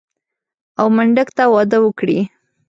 [0.79, 2.19] او منډک ته واده وکړي.